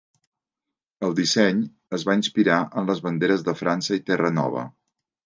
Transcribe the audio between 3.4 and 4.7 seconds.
de França i Terranova.